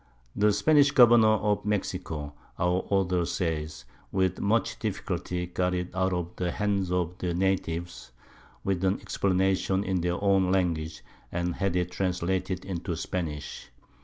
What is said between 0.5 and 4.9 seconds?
Spanish Governour of Mexico, our Author says, with much